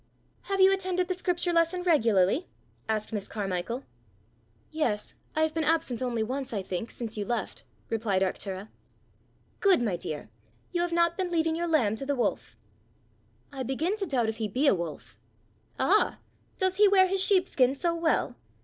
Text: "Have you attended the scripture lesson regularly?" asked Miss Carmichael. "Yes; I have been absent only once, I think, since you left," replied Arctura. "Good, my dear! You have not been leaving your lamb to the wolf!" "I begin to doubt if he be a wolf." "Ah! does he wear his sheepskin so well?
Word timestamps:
"Have 0.45 0.59
you 0.59 0.73
attended 0.73 1.07
the 1.09 1.13
scripture 1.13 1.53
lesson 1.53 1.83
regularly?" 1.83 2.47
asked 2.89 3.13
Miss 3.13 3.27
Carmichael. 3.27 3.83
"Yes; 4.71 5.13
I 5.35 5.43
have 5.43 5.53
been 5.53 5.63
absent 5.63 6.01
only 6.01 6.23
once, 6.23 6.53
I 6.53 6.63
think, 6.63 6.89
since 6.89 7.17
you 7.19 7.23
left," 7.23 7.63
replied 7.87 8.23
Arctura. 8.23 8.69
"Good, 9.59 9.79
my 9.79 9.95
dear! 9.95 10.31
You 10.71 10.81
have 10.81 10.91
not 10.91 11.17
been 11.17 11.29
leaving 11.29 11.55
your 11.55 11.67
lamb 11.67 11.95
to 11.97 12.05
the 12.07 12.15
wolf!" 12.15 12.57
"I 13.51 13.61
begin 13.61 13.95
to 13.97 14.07
doubt 14.07 14.27
if 14.29 14.37
he 14.37 14.47
be 14.47 14.65
a 14.65 14.73
wolf." 14.73 15.19
"Ah! 15.79 16.17
does 16.57 16.77
he 16.77 16.87
wear 16.87 17.05
his 17.05 17.23
sheepskin 17.23 17.75
so 17.75 17.93
well? 17.95 18.35